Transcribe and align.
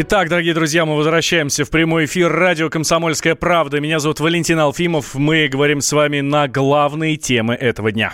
Итак, 0.00 0.28
дорогие 0.28 0.54
друзья, 0.54 0.86
мы 0.86 0.94
возвращаемся 0.94 1.64
в 1.64 1.70
прямой 1.70 2.04
эфир 2.04 2.30
радио 2.30 2.70
«Комсомольская 2.70 3.34
правда». 3.34 3.80
Меня 3.80 3.98
зовут 3.98 4.20
Валентин 4.20 4.60
Алфимов. 4.60 5.16
Мы 5.16 5.48
говорим 5.48 5.80
с 5.80 5.92
вами 5.92 6.20
на 6.20 6.46
главные 6.46 7.16
темы 7.16 7.54
этого 7.54 7.90
дня. 7.90 8.12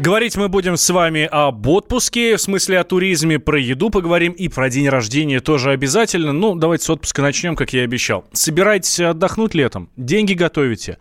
Говорить 0.00 0.34
мы 0.34 0.48
будем 0.48 0.78
с 0.78 0.88
вами 0.88 1.28
об 1.30 1.66
отпуске, 1.66 2.36
в 2.36 2.40
смысле 2.40 2.78
о 2.78 2.84
туризме, 2.84 3.38
про 3.38 3.60
еду 3.60 3.90
поговорим 3.90 4.32
и 4.32 4.48
про 4.48 4.70
день 4.70 4.88
рождения 4.88 5.40
тоже 5.40 5.72
обязательно. 5.72 6.32
Ну, 6.32 6.54
давайте 6.54 6.86
с 6.86 6.88
отпуска 6.88 7.20
начнем, 7.20 7.54
как 7.54 7.74
я 7.74 7.82
и 7.82 7.84
обещал. 7.84 8.24
Собираетесь 8.32 8.98
отдохнуть 8.98 9.52
летом? 9.54 9.90
Деньги 9.98 10.32
готовите? 10.32 10.96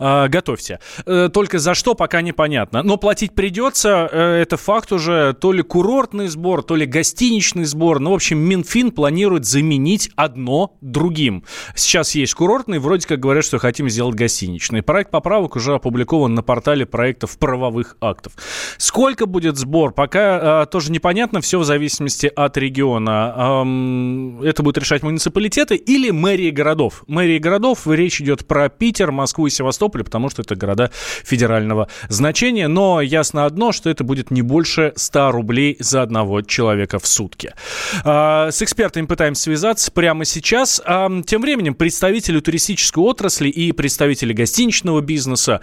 Э, 0.00 0.26
готовьте. 0.26 0.80
Э, 1.06 1.28
только 1.32 1.60
за 1.60 1.74
что, 1.74 1.94
пока 1.94 2.22
непонятно. 2.22 2.82
Но 2.82 2.96
платить 2.96 3.36
придется, 3.36 4.08
э, 4.10 4.40
это 4.42 4.56
факт 4.56 4.90
уже. 4.90 5.32
То 5.34 5.52
ли 5.52 5.62
курортный 5.62 6.26
сбор, 6.26 6.64
то 6.64 6.74
ли 6.74 6.86
гостиничный 6.86 7.66
сбор. 7.66 8.00
Ну, 8.00 8.10
в 8.10 8.14
общем, 8.14 8.38
Минфин 8.38 8.90
планирует 8.90 9.44
заменить 9.44 10.10
одно 10.16 10.76
другим. 10.80 11.44
Сейчас 11.76 12.16
есть 12.16 12.34
курортный, 12.34 12.80
вроде 12.80 13.06
как 13.06 13.20
говорят, 13.20 13.44
что 13.44 13.60
хотим 13.60 13.88
сделать 13.88 14.16
гостиничный. 14.16 14.82
Проект 14.82 15.12
поправок 15.12 15.54
уже 15.54 15.74
опубликован 15.74 16.34
на 16.34 16.42
портале 16.42 16.84
проектов 16.84 17.38
правовых 17.38 17.96
актов. 18.00 18.39
Сколько 18.78 19.26
будет 19.26 19.56
сбор, 19.56 19.92
пока 19.92 20.62
э, 20.62 20.66
тоже 20.66 20.92
непонятно, 20.92 21.40
все 21.40 21.58
в 21.58 21.64
зависимости 21.64 22.30
от 22.34 22.56
региона. 22.56 23.34
Эм, 23.36 24.42
это 24.42 24.62
будут 24.62 24.78
решать 24.78 25.02
муниципалитеты 25.02 25.76
или 25.76 26.10
мэрии 26.10 26.50
городов. 26.50 27.04
Мэрии 27.06 27.38
городов, 27.38 27.86
речь 27.86 28.20
идет 28.20 28.46
про 28.46 28.68
Питер, 28.68 29.12
Москву 29.12 29.46
и 29.46 29.50
Севастополь, 29.50 30.04
потому 30.04 30.30
что 30.30 30.42
это 30.42 30.56
города 30.56 30.90
федерального 31.24 31.88
значения, 32.08 32.68
но 32.68 33.00
ясно 33.00 33.44
одно, 33.44 33.72
что 33.72 33.90
это 33.90 34.04
будет 34.04 34.30
не 34.30 34.42
больше 34.42 34.92
100 34.96 35.32
рублей 35.32 35.76
за 35.78 36.02
одного 36.02 36.42
человека 36.42 36.98
в 36.98 37.06
сутки. 37.06 37.52
Э, 38.04 38.48
с 38.50 38.62
экспертами 38.62 39.06
пытаемся 39.06 39.42
связаться 39.42 39.90
прямо 39.92 40.24
сейчас. 40.24 40.80
Э, 40.84 41.08
тем 41.26 41.42
временем 41.42 41.74
представители 41.74 42.40
туристической 42.40 43.02
отрасли 43.02 43.48
и 43.48 43.72
представители 43.72 44.32
гостиничного 44.32 45.00
бизнеса, 45.00 45.60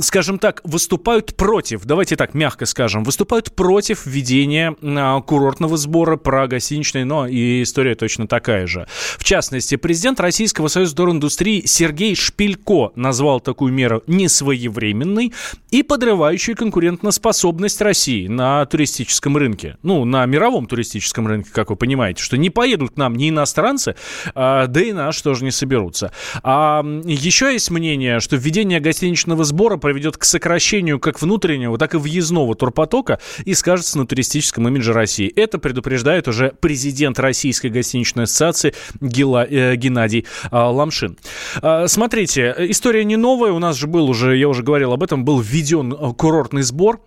скажем 0.00 0.38
так, 0.38 0.60
выступают 0.64 1.36
против, 1.36 1.84
давайте 1.84 2.16
так 2.20 2.34
мягко 2.34 2.66
скажем, 2.66 3.02
выступают 3.02 3.50
против 3.52 4.04
введения 4.04 4.76
а, 4.82 5.22
курортного 5.22 5.78
сбора 5.78 6.16
про 6.16 6.46
гостиничный, 6.46 7.04
но 7.04 7.26
и 7.26 7.62
история 7.62 7.94
точно 7.94 8.26
такая 8.26 8.66
же. 8.66 8.86
В 9.16 9.24
частности, 9.24 9.76
президент 9.76 10.20
Российского 10.20 10.68
союза 10.68 10.94
туриндустрии 10.96 11.62
Сергей 11.64 12.14
Шпилько 12.14 12.90
назвал 12.94 13.40
такую 13.40 13.72
меру 13.72 14.02
несвоевременной 14.06 15.32
и 15.70 15.82
подрывающей 15.82 16.52
конкурентоспособность 16.52 17.80
России 17.80 18.26
на 18.26 18.66
туристическом 18.66 19.38
рынке. 19.38 19.78
Ну, 19.82 20.04
на 20.04 20.26
мировом 20.26 20.66
туристическом 20.66 21.26
рынке, 21.26 21.48
как 21.54 21.70
вы 21.70 21.76
понимаете, 21.76 22.22
что 22.22 22.36
не 22.36 22.50
поедут 22.50 22.90
к 22.90 22.96
нам 22.98 23.16
ни 23.16 23.30
иностранцы, 23.30 23.96
а, 24.34 24.66
да 24.66 24.82
и 24.82 24.92
наши 24.92 25.22
тоже 25.22 25.42
не 25.42 25.52
соберутся. 25.52 26.12
А 26.42 26.84
еще 27.06 27.50
есть 27.50 27.70
мнение, 27.70 28.20
что 28.20 28.36
введение 28.36 28.78
гостиничного 28.78 29.44
сбора 29.44 29.78
приведет 29.78 30.18
к 30.18 30.24
сокращению 30.24 31.00
как 31.00 31.22
внутреннего, 31.22 31.78
так 31.78 31.94
и 31.94 31.96
въездного 31.96 32.09
въездного 32.10 32.54
турпотока 32.54 33.18
и 33.44 33.54
скажется 33.54 33.98
на 33.98 34.06
туристическом 34.06 34.68
имидже 34.68 34.92
России. 34.92 35.32
Это 35.34 35.58
предупреждает 35.58 36.28
уже 36.28 36.52
президент 36.60 37.18
Российской 37.18 37.68
гостиничной 37.68 38.24
ассоциации 38.24 38.74
Гела, 39.00 39.46
э, 39.48 39.76
Геннадий 39.76 40.26
э, 40.50 40.56
Ламшин. 40.56 41.16
Э, 41.62 41.86
смотрите, 41.88 42.54
история 42.58 43.04
не 43.04 43.16
новая, 43.16 43.52
у 43.52 43.58
нас 43.58 43.76
же 43.76 43.86
был 43.86 44.08
уже, 44.10 44.36
я 44.36 44.48
уже 44.48 44.62
говорил 44.62 44.92
об 44.92 45.02
этом, 45.02 45.24
был 45.24 45.40
введен 45.40 45.92
э, 45.92 46.12
курортный 46.14 46.62
сбор 46.62 47.00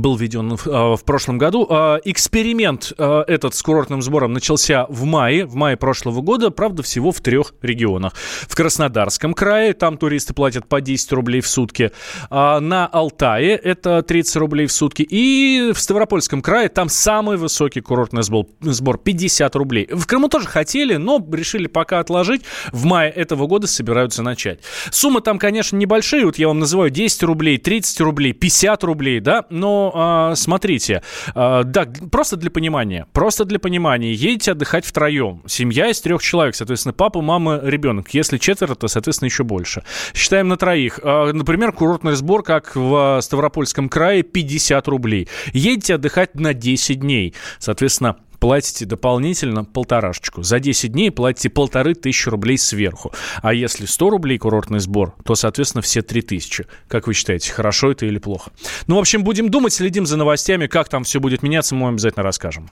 был 0.00 0.16
введен 0.16 0.56
в, 0.56 0.66
а, 0.66 0.96
в 0.96 1.04
прошлом 1.04 1.38
году. 1.38 1.66
А, 1.68 1.98
эксперимент 2.04 2.92
а, 2.96 3.24
этот 3.26 3.54
с 3.54 3.62
курортным 3.62 4.02
сбором 4.02 4.32
начался 4.32 4.86
в 4.88 5.04
мае, 5.04 5.44
в 5.44 5.54
мае 5.54 5.76
прошлого 5.76 6.20
года, 6.20 6.50
правда, 6.50 6.82
всего 6.82 7.12
в 7.12 7.20
трех 7.20 7.54
регионах. 7.62 8.14
В 8.48 8.54
Краснодарском 8.54 9.34
крае, 9.34 9.74
там 9.74 9.96
туристы 9.96 10.34
платят 10.34 10.68
по 10.68 10.80
10 10.80 11.12
рублей 11.12 11.40
в 11.40 11.48
сутки. 11.48 11.92
На 12.30 12.86
Алтае 12.86 13.56
это 13.56 14.02
30 14.02 14.36
рублей 14.36 14.66
в 14.66 14.72
сутки. 14.72 15.02
И 15.02 15.72
в 15.74 15.80
Ставропольском 15.80 16.42
крае 16.42 16.68
там 16.68 16.88
самый 16.88 17.36
высокий 17.36 17.80
курортный 17.80 18.22
сбор, 18.22 18.46
сбор 18.60 18.98
50 18.98 19.54
рублей. 19.56 19.88
В 19.90 20.06
Крыму 20.06 20.28
тоже 20.28 20.46
хотели, 20.46 20.96
но 20.96 21.24
решили 21.32 21.66
пока 21.66 21.98
отложить. 22.00 22.42
В 22.72 22.84
мае 22.84 23.10
этого 23.10 23.46
года 23.46 23.66
собираются 23.66 24.22
начать. 24.22 24.60
Суммы 24.90 25.20
там, 25.20 25.38
конечно, 25.38 25.76
небольшие. 25.76 26.24
Вот 26.24 26.38
я 26.38 26.48
вам 26.48 26.58
называю 26.58 26.90
10 26.90 27.22
рублей, 27.24 27.58
30 27.58 28.00
рублей, 28.00 28.32
50 28.32 28.84
рублей, 28.84 29.20
да, 29.20 29.44
но 29.50 29.81
а, 29.94 30.34
смотрите, 30.36 31.02
а, 31.34 31.64
да, 31.64 31.86
просто 32.10 32.36
для 32.36 32.50
понимания, 32.50 33.06
просто 33.12 33.44
для 33.44 33.58
понимания, 33.58 34.12
едете 34.12 34.52
отдыхать 34.52 34.84
втроем, 34.84 35.42
семья 35.46 35.88
из 35.88 36.00
трех 36.00 36.22
человек, 36.22 36.54
соответственно, 36.54 36.92
папа, 36.92 37.20
мама, 37.20 37.60
ребенок. 37.62 38.10
Если 38.10 38.38
четверо, 38.38 38.74
то, 38.74 38.88
соответственно, 38.88 39.26
еще 39.26 39.44
больше. 39.44 39.82
Считаем 40.14 40.48
на 40.48 40.56
троих. 40.56 41.00
А, 41.02 41.32
например, 41.32 41.72
курортный 41.72 42.14
сбор, 42.14 42.42
как 42.42 42.76
в 42.76 43.20
Ставропольском 43.22 43.88
крае, 43.88 44.22
50 44.22 44.88
рублей. 44.88 45.28
Едете 45.52 45.94
отдыхать 45.94 46.34
на 46.34 46.54
10 46.54 47.00
дней, 47.00 47.34
соответственно, 47.58 48.16
платите 48.42 48.86
дополнительно 48.86 49.64
полторашечку. 49.64 50.42
За 50.42 50.58
10 50.58 50.90
дней 50.90 51.12
платите 51.12 51.48
полторы 51.48 51.94
тысячи 51.94 52.28
рублей 52.28 52.58
сверху. 52.58 53.12
А 53.40 53.54
если 53.54 53.86
100 53.86 54.10
рублей 54.10 54.36
курортный 54.36 54.80
сбор, 54.80 55.14
то, 55.24 55.36
соответственно, 55.36 55.80
все 55.80 56.02
3 56.02 56.22
тысячи. 56.22 56.66
Как 56.88 57.06
вы 57.06 57.14
считаете, 57.14 57.52
хорошо 57.52 57.92
это 57.92 58.04
или 58.04 58.18
плохо? 58.18 58.50
Ну, 58.88 58.96
в 58.96 58.98
общем, 58.98 59.22
будем 59.22 59.48
думать, 59.48 59.72
следим 59.72 60.06
за 60.06 60.16
новостями, 60.16 60.66
как 60.66 60.88
там 60.88 61.04
все 61.04 61.20
будет 61.20 61.44
меняться, 61.44 61.76
мы 61.76 61.84
вам 61.84 61.94
обязательно 61.94 62.24
расскажем. 62.24 62.68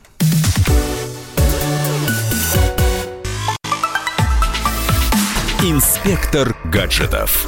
Инспектор 5.63 6.57
гаджетов. 6.65 7.47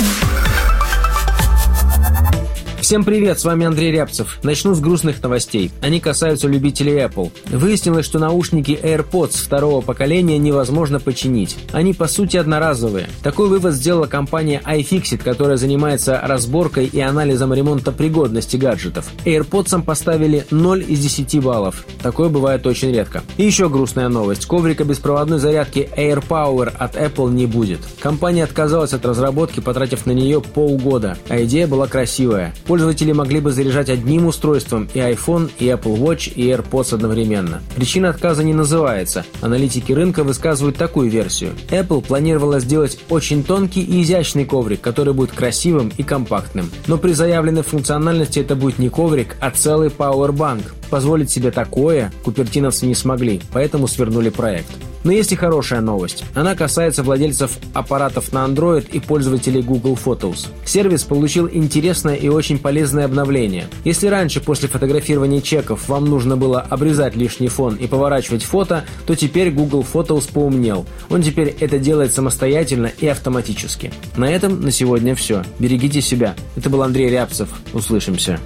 Всем 2.82 3.04
привет, 3.04 3.38
с 3.38 3.44
вами 3.44 3.64
Андрей 3.64 3.92
Рябцев. 3.92 4.40
Начну 4.42 4.74
с 4.74 4.80
грустных 4.80 5.22
новостей. 5.22 5.70
Они 5.82 6.00
касаются 6.00 6.48
любителей 6.48 6.94
Apple. 6.94 7.30
Выяснилось, 7.46 8.04
что 8.04 8.18
наушники 8.18 8.72
AirPods 8.72 9.36
второго 9.36 9.82
поколения 9.82 10.36
невозможно 10.36 10.98
починить. 10.98 11.56
Они 11.70 11.94
по 11.94 12.08
сути 12.08 12.36
одноразовые. 12.38 13.08
Такой 13.22 13.48
вывод 13.48 13.74
сделала 13.74 14.08
компания 14.08 14.60
iFixit, 14.66 15.18
которая 15.18 15.58
занимается 15.58 16.20
разборкой 16.24 16.86
и 16.86 16.98
анализом 16.98 17.54
ремонта 17.54 17.92
пригодности 17.92 18.56
гаджетов. 18.56 19.06
AirPods 19.24 19.84
поставили 19.84 20.44
0 20.50 20.84
из 20.88 20.98
10 20.98 21.40
баллов. 21.40 21.86
Такое 22.02 22.30
бывает 22.30 22.66
очень 22.66 22.90
редко. 22.90 23.22
И 23.36 23.44
еще 23.44 23.68
грустная 23.68 24.08
новость. 24.08 24.46
Коврика 24.46 24.82
беспроводной 24.82 25.38
зарядки 25.38 25.88
AirPower 25.96 26.74
от 26.76 26.96
Apple 26.96 27.30
не 27.30 27.46
будет. 27.46 27.78
Компания 28.00 28.42
отказалась 28.42 28.92
от 28.92 29.06
разработки, 29.06 29.60
потратив 29.60 30.04
на 30.04 30.10
нее 30.10 30.40
полгода. 30.40 31.16
А 31.28 31.40
идея 31.44 31.68
была 31.68 31.86
красивая 31.86 32.52
пользователи 32.72 33.12
могли 33.12 33.38
бы 33.40 33.52
заряжать 33.52 33.90
одним 33.90 34.24
устройством 34.24 34.88
и 34.94 34.98
iPhone, 34.98 35.50
и 35.58 35.66
Apple 35.66 35.94
Watch, 35.98 36.32
и 36.32 36.48
AirPods 36.48 36.94
одновременно. 36.94 37.60
Причина 37.76 38.08
отказа 38.08 38.42
не 38.42 38.54
называется. 38.54 39.26
Аналитики 39.42 39.92
рынка 39.92 40.24
высказывают 40.24 40.78
такую 40.78 41.10
версию. 41.10 41.50
Apple 41.68 42.00
планировала 42.00 42.60
сделать 42.60 42.98
очень 43.10 43.44
тонкий 43.44 43.82
и 43.82 44.02
изящный 44.02 44.46
коврик, 44.46 44.80
который 44.80 45.12
будет 45.12 45.32
красивым 45.32 45.92
и 45.98 46.02
компактным. 46.02 46.70
Но 46.86 46.96
при 46.96 47.12
заявленной 47.12 47.62
функциональности 47.62 48.38
это 48.38 48.56
будет 48.56 48.78
не 48.78 48.88
коврик, 48.88 49.36
а 49.38 49.50
целый 49.50 49.90
Powerbank. 49.90 50.62
Позволить 50.88 51.30
себе 51.30 51.50
такое 51.50 52.10
купертиновцы 52.24 52.86
не 52.86 52.94
смогли, 52.94 53.42
поэтому 53.52 53.86
свернули 53.86 54.30
проект. 54.30 54.70
Но 55.04 55.12
есть 55.12 55.32
и 55.32 55.36
хорошая 55.36 55.80
новость. 55.80 56.24
Она 56.34 56.54
касается 56.54 57.02
владельцев 57.02 57.58
аппаратов 57.74 58.32
на 58.32 58.44
Android 58.44 58.88
и 58.92 59.00
пользователей 59.00 59.62
Google 59.62 59.98
Photos. 60.02 60.46
Сервис 60.64 61.04
получил 61.04 61.48
интересное 61.48 62.14
и 62.14 62.28
очень 62.28 62.58
полезное 62.58 63.04
обновление. 63.04 63.66
Если 63.84 64.06
раньше 64.06 64.40
после 64.40 64.68
фотографирования 64.68 65.42
чеков 65.42 65.88
вам 65.88 66.06
нужно 66.06 66.36
было 66.36 66.60
обрезать 66.60 67.16
лишний 67.16 67.48
фон 67.48 67.76
и 67.76 67.86
поворачивать 67.86 68.44
фото, 68.44 68.84
то 69.06 69.14
теперь 69.14 69.50
Google 69.50 69.84
Photos 69.90 70.30
поумнел. 70.32 70.86
Он 71.10 71.22
теперь 71.22 71.54
это 71.60 71.78
делает 71.78 72.14
самостоятельно 72.14 72.90
и 72.98 73.06
автоматически. 73.06 73.92
На 74.16 74.30
этом 74.30 74.60
на 74.60 74.70
сегодня 74.70 75.14
все. 75.14 75.44
Берегите 75.58 76.00
себя. 76.00 76.34
Это 76.56 76.70
был 76.70 76.82
Андрей 76.82 77.10
Рябцев. 77.10 77.48
Услышимся. 77.72 78.38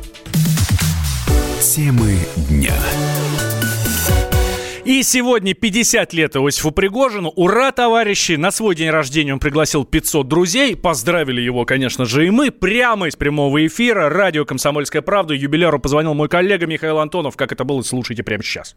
Темы 1.61 2.17
дня. 2.49 2.75
И 4.87 5.03
сегодня 5.03 5.53
50 5.53 6.13
лет 6.13 6.37
Иосифу 6.37 6.71
Пригожину. 6.71 7.31
Ура, 7.35 7.73
товарищи! 7.73 8.35
На 8.35 8.53
свой 8.53 8.77
день 8.77 8.91
рождения 8.91 9.33
он 9.33 9.41
пригласил 9.41 9.85
500 9.85 10.29
друзей. 10.29 10.77
Поздравили 10.77 11.41
его, 11.41 11.65
конечно 11.65 12.05
же, 12.05 12.25
и 12.25 12.31
мы. 12.31 12.53
Прямо 12.53 13.09
из 13.09 13.17
прямого 13.17 13.67
эфира. 13.67 14.09
Радио 14.09 14.45
«Комсомольская 14.45 15.03
правда». 15.03 15.35
Юбиляру 15.35 15.81
позвонил 15.81 16.15
мой 16.15 16.29
коллега 16.29 16.67
Михаил 16.67 17.01
Антонов. 17.01 17.37
Как 17.37 17.51
это 17.51 17.65
было, 17.65 17.83
слушайте 17.83 18.23
прямо 18.23 18.45
сейчас. 18.45 18.77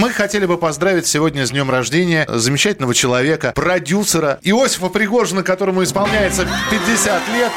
Мы 0.00 0.12
хотели 0.12 0.46
бы 0.46 0.56
поздравить 0.56 1.06
сегодня 1.06 1.46
с 1.46 1.50
днем 1.50 1.70
рождения 1.70 2.24
замечательного 2.26 2.94
человека, 2.94 3.52
продюсера 3.54 4.38
Иосифа 4.42 4.88
Пригожина, 4.88 5.42
которому 5.42 5.84
исполняется 5.84 6.48
50 6.70 7.28
лет. 7.34 7.52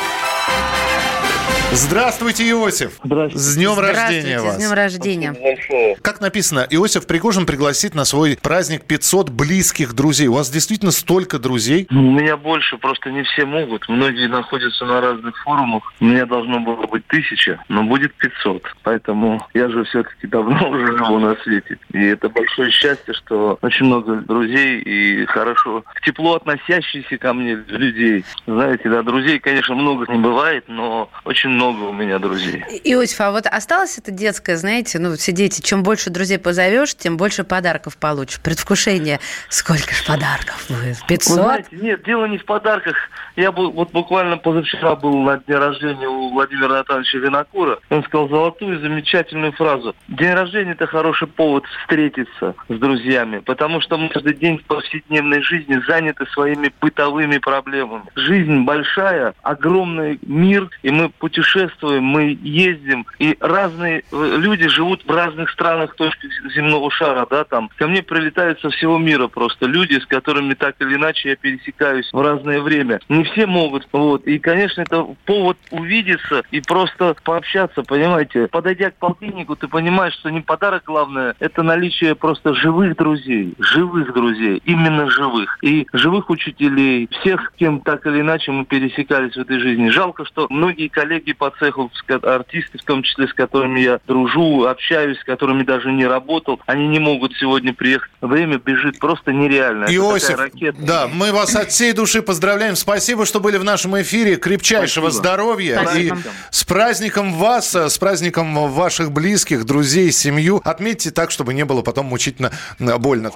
Здравствуйте, 1.75 2.47
Иосиф. 2.51 2.99
Здравствуйте. 3.03 3.39
С 3.39 3.55
днем 3.55 3.79
рождения 3.79 4.39
вас. 4.39 4.53
С 4.53 4.57
днем 4.59 4.73
рождения. 4.73 5.97
Как 6.03 6.21
написано, 6.21 6.67
Иосиф 6.69 7.07
Пригожин 7.07 7.47
пригласит 7.47 7.95
на 7.95 8.05
свой 8.05 8.37
праздник 8.39 8.83
500 8.85 9.31
близких 9.31 9.93
друзей. 9.93 10.27
У 10.27 10.33
вас 10.33 10.51
действительно 10.51 10.91
столько 10.91 11.39
друзей? 11.39 11.87
У 11.89 11.95
меня 11.95 12.37
больше, 12.37 12.77
просто 12.77 13.09
не 13.09 13.23
все 13.23 13.45
могут. 13.45 13.89
Многие 13.89 14.27
находятся 14.27 14.85
на 14.85 15.01
разных 15.01 15.35
форумах. 15.41 15.81
У 15.99 16.05
меня 16.05 16.27
должно 16.27 16.59
было 16.59 16.85
быть 16.85 17.07
тысяча, 17.07 17.59
но 17.69 17.83
будет 17.83 18.13
500. 18.17 18.63
Поэтому 18.83 19.43
я 19.55 19.67
же 19.67 19.83
все-таки 19.85 20.27
давно 20.27 20.69
уже 20.69 20.95
живу 20.95 21.17
на 21.17 21.35
свете. 21.37 21.79
И 21.91 21.99
это 22.03 22.29
большое 22.29 22.69
счастье, 22.69 23.15
что 23.15 23.57
очень 23.63 23.87
много 23.87 24.17
друзей 24.17 24.79
и 24.79 25.25
хорошо, 25.25 25.83
тепло 26.05 26.35
относящихся 26.35 27.17
ко 27.17 27.33
мне 27.33 27.55
людей. 27.67 28.23
Знаете, 28.45 28.89
да, 28.89 29.01
друзей, 29.01 29.39
конечно, 29.39 29.73
много 29.73 30.05
не 30.11 30.19
бывает, 30.19 30.65
но 30.67 31.09
очень 31.25 31.49
много 31.49 31.62
много 31.71 31.89
у 31.89 31.93
меня 31.93 32.19
друзей. 32.19 32.63
Иосиф, 32.83 33.21
а 33.21 33.31
вот 33.31 33.45
осталось 33.45 33.97
это 33.97 34.11
детское, 34.11 34.57
знаете, 34.57 34.99
ну, 34.99 35.15
все 35.15 35.31
дети, 35.31 35.61
чем 35.61 35.83
больше 35.83 36.09
друзей 36.09 36.37
позовешь, 36.37 36.95
тем 36.95 37.17
больше 37.17 37.43
подарков 37.43 37.97
получишь. 37.97 38.39
Предвкушение. 38.41 39.19
Сколько 39.49 39.93
же 39.93 40.03
подарков 40.05 40.65
будет? 40.69 40.97
500? 41.07 41.37
Вы 41.37 41.43
знаете, 41.43 41.67
нет, 41.71 42.03
дело 42.03 42.25
не 42.25 42.37
в 42.37 42.45
подарках. 42.45 42.95
Я 43.35 43.51
был, 43.51 43.71
вот 43.71 43.91
буквально 43.91 44.37
позавчера 44.37 44.95
был 44.95 45.17
на 45.21 45.37
дне 45.37 45.55
рождения 45.57 46.07
у 46.07 46.29
Владимира 46.29 46.69
Натановича 46.69 47.17
Винокура. 47.19 47.79
Он 47.89 48.03
сказал 48.03 48.29
золотую 48.29 48.79
замечательную 48.79 49.53
фразу. 49.53 49.95
День 50.07 50.33
рождения– 50.33 50.71
это 50.73 50.87
хороший 50.87 51.27
повод 51.27 51.65
встретиться 51.81 52.55
с 52.69 52.75
друзьями, 52.75 53.39
потому 53.39 53.81
что 53.81 53.97
мы 53.97 54.09
каждый 54.09 54.35
день 54.35 54.59
в 54.59 54.63
повседневной 54.65 55.41
жизни 55.41 55.81
заняты 55.87 56.25
своими 56.27 56.71
бытовыми 56.81 57.37
проблемами. 57.37 58.05
Жизнь 58.15 58.63
большая, 58.63 59.33
огромный 59.41 60.19
мир, 60.21 60.69
и 60.81 60.91
мы 60.91 61.09
путешествуем 61.09 61.52
путешествуем, 61.53 62.03
мы 62.03 62.37
ездим, 62.41 63.05
и 63.19 63.37
разные 63.39 64.03
э, 64.11 64.35
люди 64.37 64.67
живут 64.67 65.03
в 65.05 65.11
разных 65.11 65.49
странах 65.51 65.95
точки 65.95 66.27
земного 66.53 66.89
шара, 66.91 67.25
да, 67.29 67.43
там. 67.43 67.69
Ко 67.77 67.87
мне 67.87 68.01
прилетают 68.03 68.59
со 68.61 68.69
всего 68.69 68.97
мира 68.97 69.27
просто 69.27 69.65
люди, 69.65 69.99
с 69.99 70.05
которыми 70.05 70.53
так 70.53 70.75
или 70.79 70.95
иначе 70.95 71.29
я 71.29 71.35
пересекаюсь 71.35 72.09
в 72.11 72.21
разное 72.21 72.61
время. 72.61 72.99
Не 73.09 73.23
все 73.23 73.45
могут, 73.45 73.87
вот. 73.91 74.25
И, 74.25 74.39
конечно, 74.39 74.81
это 74.81 75.05
повод 75.25 75.57
увидеться 75.71 76.43
и 76.51 76.61
просто 76.61 77.15
пообщаться, 77.23 77.83
понимаете. 77.83 78.47
Подойдя 78.47 78.91
к 78.91 78.95
полтиннику, 78.95 79.55
ты 79.55 79.67
понимаешь, 79.67 80.13
что 80.13 80.29
не 80.29 80.41
подарок 80.41 80.83
главное, 80.85 81.35
это 81.39 81.63
наличие 81.63 82.15
просто 82.15 82.53
живых 82.53 82.97
друзей, 82.97 83.53
живых 83.59 84.13
друзей, 84.13 84.61
именно 84.65 85.09
живых. 85.09 85.57
И 85.61 85.87
живых 85.93 86.29
учителей, 86.29 87.07
всех, 87.11 87.53
кем 87.57 87.81
так 87.81 88.05
или 88.07 88.21
иначе 88.21 88.51
мы 88.51 88.65
пересекались 88.65 89.33
в 89.33 89.39
этой 89.39 89.59
жизни. 89.59 89.89
Жалко, 89.89 90.25
что 90.25 90.47
многие 90.49 90.87
коллеги 90.87 91.33
по 91.43 91.51
цеху, 91.59 91.91
артисты, 92.07 92.77
в 92.77 92.83
том 92.83 93.03
числе, 93.03 93.27
с 93.27 93.33
которыми 93.33 93.81
я 93.81 93.99
дружу, 94.07 94.65
общаюсь, 94.65 95.19
с 95.19 95.23
которыми 95.25 95.63
даже 95.63 95.91
не 95.91 96.05
работал, 96.05 96.61
они 96.67 96.87
не 96.87 96.99
могут 96.99 97.33
сегодня 97.35 97.73
приехать. 97.73 98.09
Время 98.21 98.59
бежит 98.59 98.97
просто 98.97 99.33
нереально. 99.33 99.85
Иосиф, 99.89 100.39
да, 100.79 101.09
мы 101.11 101.33
вас 101.33 101.53
от 101.55 101.71
всей 101.71 101.91
души 101.91 102.21
поздравляем. 102.21 102.77
Спасибо, 102.77 103.25
что 103.25 103.41
были 103.41 103.57
в 103.57 103.65
нашем 103.65 103.99
эфире. 104.01 104.37
Крепчайшего 104.37 105.09
Спасибо. 105.09 105.21
здоровья. 105.21 105.81
Спасибо. 105.83 106.15
И 106.15 106.19
с 106.49 106.63
праздником 106.63 107.33
вас, 107.33 107.75
с 107.75 107.97
праздником 107.97 108.69
ваших 108.69 109.11
близких, 109.11 109.65
друзей, 109.65 110.13
семью. 110.13 110.61
Отметьте 110.63 111.11
так, 111.11 111.29
чтобы 111.29 111.53
не 111.53 111.65
было 111.65 111.81
потом 111.81 112.05
мучительно 112.05 112.53
больно. 112.79 113.31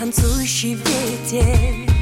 Танцующий 0.00 0.76
ветер, 0.76 1.92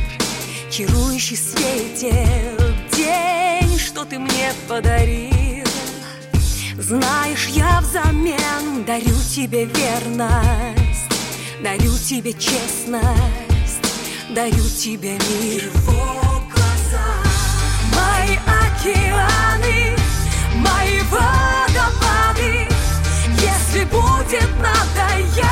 чарующий 0.71 1.37
светер, 1.37 2.77
день, 2.97 3.77
что 3.77 4.05
ты 4.05 4.21
мне 4.21 4.53
подарил. 4.69 5.67
Знаешь, 6.79 7.49
я 7.49 7.81
взамен 7.81 8.85
дарю 8.87 9.17
тебе 9.35 9.65
верность, 9.65 11.11
дарю 11.61 11.93
тебе 11.99 12.35
честность, 12.35 13.03
дарю 14.31 14.65
тебе 14.81 15.15
мир. 15.41 15.65
Его 15.65 16.45
глаза, 16.55 17.09
мои 17.97 18.39
океаны, 18.62 19.97
мои 20.55 21.00
водопады. 21.11 22.69
Если 23.43 23.85
будет 23.87 24.49
надо, 24.61 25.19
я 25.37 25.48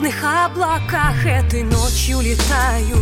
звездных 0.00 0.24
облаках 0.24 1.24
этой 1.24 1.62
ночью 1.62 2.20
летаю. 2.20 2.98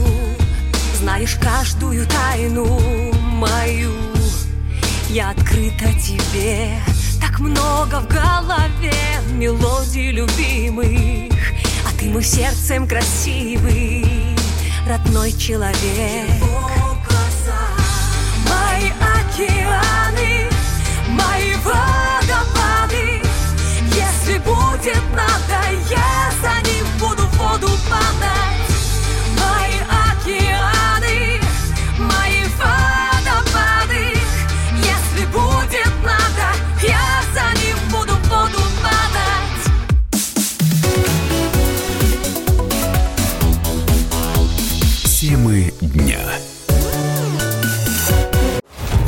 Знаешь 0.96 1.36
каждую 1.40 2.06
тайну 2.06 2.78
мою. 3.32 3.92
Я 5.08 5.30
открыта 5.30 5.92
тебе. 5.94 6.78
Так 7.20 7.38
много 7.38 8.00
в 8.00 8.08
голове 8.08 8.94
мелодий 9.32 10.10
любимых 10.10 11.37
ты 11.98 12.06
мой 12.10 12.22
сердцем 12.22 12.86
красивый 12.86 14.06
Родной 14.86 15.32
человек 15.32 16.30
глаза 16.40 17.66
Мои 18.48 18.90
океаны 19.16 20.48
Мои 21.08 21.54
водопады 21.64 23.20
Если 23.94 24.38
будет 24.38 25.02
надо, 25.14 25.70
я 25.90 26.30
за 26.40 26.68
ним 26.68 26.86
буду 27.00 27.26
воду 27.36 27.68
падать. 27.90 28.37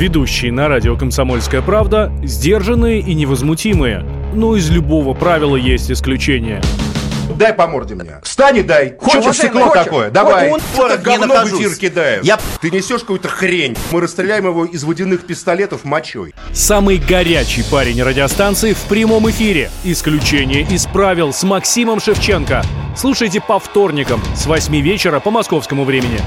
Ведущие 0.00 0.50
на 0.50 0.66
радио 0.66 0.96
«Комсомольская 0.96 1.60
правда» 1.60 2.10
сдержанные 2.24 3.00
и 3.00 3.14
невозмутимые– 3.14 4.04
но 4.32 4.56
из 4.56 4.70
любого 4.70 5.14
правила 5.14 5.56
есть 5.56 5.90
исключение. 5.90 6.60
Дай 7.36 7.52
по 7.52 7.66
морде 7.66 7.94
мне. 7.94 8.16
Встань 8.22 8.58
и 8.58 8.62
дай. 8.62 8.96
Хочешь 8.98 9.36
стекло 9.36 9.68
хочешь? 9.68 9.84
такое? 9.84 10.10
Давай. 10.10 10.50
Он 10.50 10.60
Что 10.60 10.88
ты 10.88 10.98
говно 10.98 11.34
в 11.44 11.48
эфир 11.48 11.74
кидаешь? 11.76 12.24
Я... 12.24 12.38
Ты 12.60 12.70
несешь 12.70 13.00
какую-то 13.00 13.28
хрень. 13.28 13.76
Мы 13.92 14.00
расстреляем 14.00 14.46
его 14.46 14.64
из 14.64 14.84
водяных 14.84 15.26
пистолетов 15.26 15.84
мочой. 15.84 16.34
Самый 16.52 16.98
горячий 16.98 17.64
парень 17.70 18.02
радиостанции 18.02 18.72
в 18.72 18.82
прямом 18.88 19.30
эфире. 19.30 19.70
Исключение 19.84 20.62
из 20.62 20.86
правил 20.86 21.32
с 21.32 21.44
Максимом 21.44 22.00
Шевченко. 22.00 22.62
Слушайте 22.96 23.40
по 23.40 23.58
вторникам 23.58 24.20
с 24.34 24.46
8 24.46 24.74
вечера 24.80 25.20
по 25.20 25.30
московскому 25.30 25.84
времени. 25.84 26.20